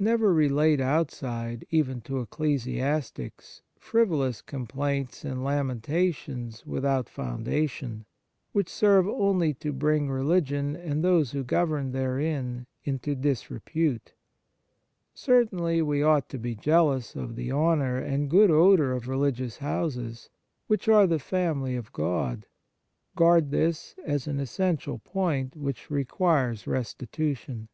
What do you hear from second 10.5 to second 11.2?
and